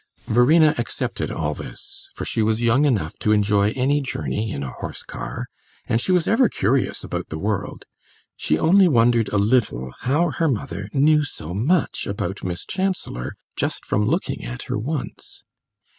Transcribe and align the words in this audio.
Verena 0.25 0.73
accepted 0.79 1.29
all 1.29 1.53
this, 1.53 2.09
for 2.15 2.25
she 2.25 2.41
was 2.41 2.59
young 2.59 2.85
enough 2.85 3.13
to 3.19 3.31
enjoy 3.31 3.71
any 3.75 4.01
journey 4.01 4.51
in 4.51 4.63
a 4.63 4.71
horse 4.71 5.03
car, 5.03 5.45
and 5.85 6.01
she 6.01 6.11
was 6.11 6.27
ever 6.27 6.49
curious 6.49 7.03
about 7.03 7.29
the 7.29 7.37
world; 7.37 7.85
she 8.35 8.57
only 8.57 8.87
wondered 8.87 9.29
a 9.29 9.37
little 9.37 9.93
how 9.99 10.31
her 10.31 10.47
mother 10.47 10.89
knew 10.91 11.23
so 11.23 11.53
much 11.53 12.07
about 12.07 12.43
Miss 12.43 12.65
Chancellor 12.65 13.35
just 13.55 13.85
from 13.85 14.07
looking 14.07 14.43
at 14.43 14.63
her 14.63 14.79
once. 14.79 15.43